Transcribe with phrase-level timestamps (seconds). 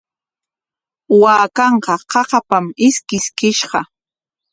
[1.21, 3.81] Waakanqa qaqapam ishkiskishqa.